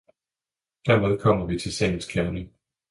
Dermed 0.85 1.19
kommer 1.19 1.45
vi 1.45 1.59
til 1.59 1.73
sagens 1.73 2.11
kerne 2.11 2.49